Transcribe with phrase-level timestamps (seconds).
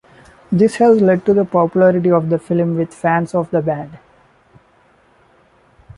[0.51, 3.99] This has led to the popularity of the film with fans of the band.